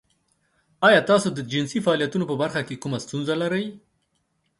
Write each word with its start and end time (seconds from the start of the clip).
ایا 0.87 1.01
تاسو 1.09 1.27
د 1.33 1.39
جنسي 1.51 1.79
فعالیت 1.85 2.13
په 2.31 2.35
برخه 2.41 2.61
کې 2.67 2.81
کومه 2.83 2.97
ستونزه 3.05 3.33
لرئ؟ 3.41 3.65